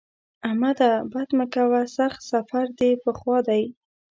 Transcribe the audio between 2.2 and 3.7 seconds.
سفر دې په خوا دی.